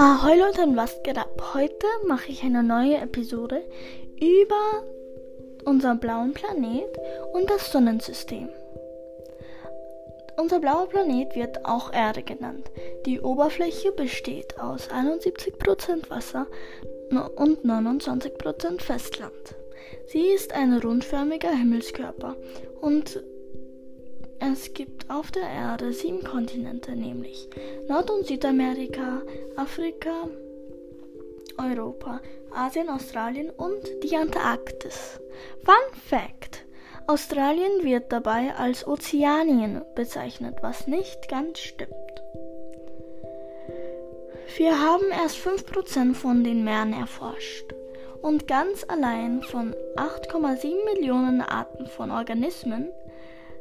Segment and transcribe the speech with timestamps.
[0.00, 1.54] Ahoi Leute und was geht ab?
[1.54, 3.64] Heute mache ich eine neue Episode
[4.20, 4.84] über
[5.64, 6.96] unseren blauen Planet
[7.32, 8.48] und das Sonnensystem.
[10.36, 12.70] Unser blauer Planet wird auch Erde genannt.
[13.06, 16.46] Die Oberfläche besteht aus 71% Wasser
[17.34, 19.56] und 29% Festland.
[20.06, 22.36] Sie ist ein rundförmiger Himmelskörper
[22.80, 23.20] und
[24.40, 27.48] es gibt auf der Erde sieben Kontinente, nämlich
[27.88, 29.22] Nord- und Südamerika,
[29.56, 30.28] Afrika,
[31.58, 32.20] Europa,
[32.52, 35.20] Asien, Australien und die Antarktis.
[35.64, 36.64] Fun Fact!
[37.06, 41.92] Australien wird dabei als Ozeanien bezeichnet, was nicht ganz stimmt.
[44.56, 47.74] Wir haben erst 5% von den Meeren erforscht
[48.20, 52.90] und ganz allein von 8,7 Millionen Arten von Organismen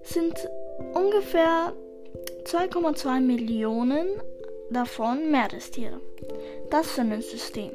[0.04, 0.36] sind
[0.94, 1.74] ungefähr
[2.46, 4.08] 2,2 Millionen
[4.70, 6.00] davon Meerestiere.
[6.70, 7.72] Das Sonnensystem.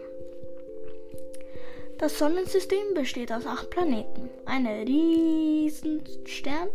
[1.99, 6.69] Das Sonnensystem besteht aus acht Planeten, einem riesen Stern,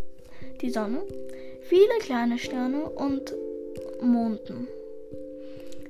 [0.61, 1.01] die Sonne,
[1.61, 3.33] viele kleine Sterne und
[4.01, 4.67] Monden.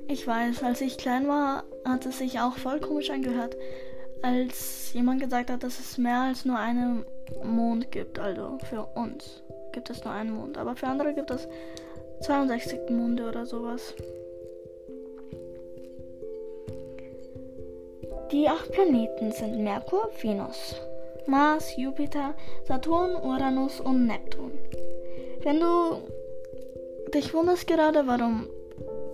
[0.08, 3.56] Ich weiß, als ich klein war, hat es sich auch voll komisch angehört,
[4.22, 7.06] als jemand gesagt hat, dass es mehr als nur einen
[7.44, 9.44] Mond gibt, also für uns
[9.78, 10.58] gibt es nur einen Mond.
[10.58, 11.47] Aber für andere gibt es
[12.22, 13.94] 62 Monde oder sowas.
[18.31, 20.75] Die acht Planeten sind Merkur, Venus,
[21.28, 22.33] Mars, Jupiter,
[22.66, 24.52] Saturn, Uranus und Neptun.
[25.44, 26.02] Wenn du
[27.14, 28.48] dich wunderst gerade, warum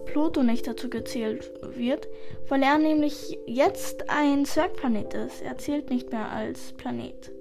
[0.06, 2.08] Pluto nicht dazu gezählt wird,
[2.48, 5.42] weil er nämlich jetzt ein Zwergplanet ist.
[5.42, 7.34] Er zählt nicht mehr als Planet.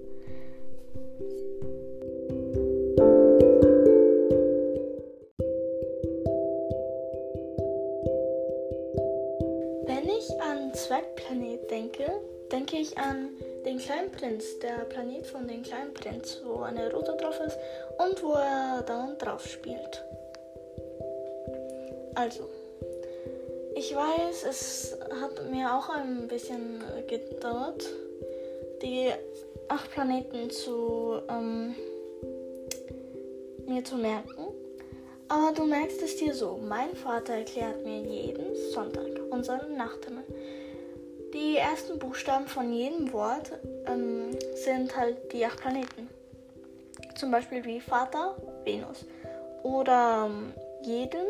[12.72, 13.28] Denke ich an
[13.66, 17.58] den kleinen Prinz, der Planet von den kleinen Prinz, wo eine Rote drauf ist
[17.98, 20.02] und wo er dann drauf spielt.
[22.14, 22.48] Also,
[23.74, 27.84] ich weiß, es hat mir auch ein bisschen gedauert,
[28.80, 29.10] die
[29.68, 31.74] acht Planeten zu ähm,
[33.66, 34.46] mir zu merken.
[35.28, 36.58] Aber du merkst es dir so.
[36.62, 40.24] Mein Vater erklärt mir jeden Sonntag unseren Nachthimmel.
[41.32, 43.52] Die ersten Buchstaben von jedem Wort
[43.86, 46.08] ähm, sind halt die acht Planeten.
[47.14, 49.04] Zum Beispiel wie Vater, Venus.
[49.62, 51.26] Oder ähm, jeden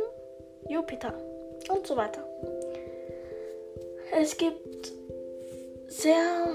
[0.68, 1.14] Jupiter
[1.68, 2.26] und so weiter.
[4.12, 4.92] Es gibt
[5.86, 6.48] sehr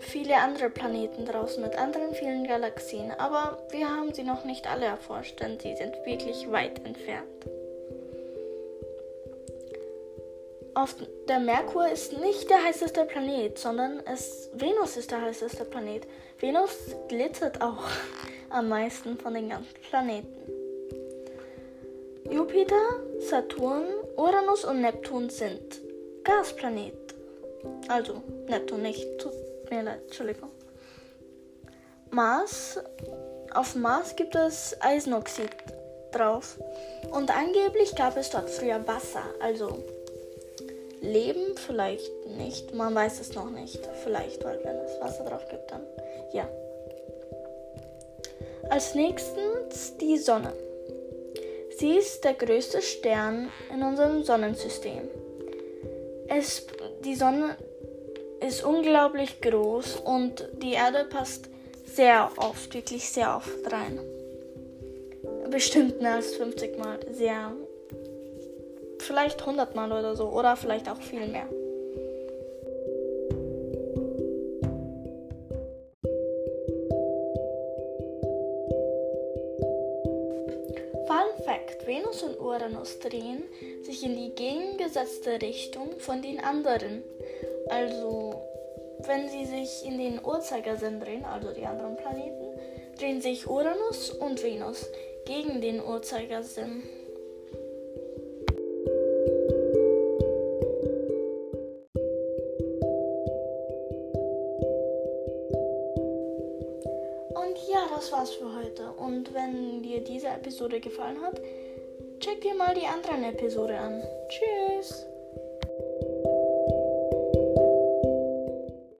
[0.00, 4.86] viele andere Planeten draußen mit anderen vielen Galaxien, aber wir haben sie noch nicht alle
[4.86, 7.46] erforscht, denn sie sind wirklich weit entfernt.
[10.78, 10.94] Auf
[11.26, 16.06] der Merkur ist nicht der heißeste Planet, sondern es, Venus ist der heißeste Planet.
[16.38, 16.70] Venus
[17.08, 17.82] glitzert auch
[18.50, 20.36] am meisten von den ganzen Planeten.
[22.30, 22.76] Jupiter,
[23.18, 23.86] Saturn,
[24.16, 25.80] Uranus und Neptun sind
[26.22, 27.12] Gasplaneten.
[27.88, 29.04] Also Neptun nicht.
[29.18, 29.32] Tut
[29.70, 30.50] mir leid, Entschuldigung.
[32.12, 32.78] Mars.
[33.52, 35.50] Auf Mars gibt es Eisenoxid
[36.12, 36.56] drauf.
[37.10, 39.24] Und angeblich gab es dort früher Wasser.
[39.40, 39.82] Also
[41.00, 42.74] Leben vielleicht nicht.
[42.74, 43.88] Man weiß es noch nicht.
[44.04, 45.82] Vielleicht, weil wenn es Wasser drauf gibt, dann
[46.32, 46.48] ja.
[48.70, 50.52] Als nächstes die Sonne.
[51.78, 55.08] Sie ist der größte Stern in unserem Sonnensystem.
[56.28, 56.66] Es,
[57.04, 57.56] die Sonne
[58.46, 61.48] ist unglaublich groß und die Erde passt
[61.84, 64.00] sehr oft, wirklich sehr oft rein.
[65.50, 67.52] Bestimmt mehr als 50 Mal, sehr.
[68.98, 71.46] Vielleicht 100 Mal oder so, oder vielleicht auch viel mehr.
[81.06, 83.44] Fun Fact: Venus und Uranus drehen
[83.82, 87.02] sich in die gegengesetzte Richtung von den anderen.
[87.70, 88.42] Also,
[89.06, 92.58] wenn sie sich in den Uhrzeigersinn drehen, also die anderen Planeten,
[92.98, 94.86] drehen sich Uranus und Venus
[95.24, 96.82] gegen den Uhrzeigersinn.
[107.98, 108.92] Das war's für heute.
[108.92, 111.40] Und wenn dir diese Episode gefallen hat,
[112.20, 114.02] check dir mal die anderen Episoden an.
[114.28, 115.04] Tschüss!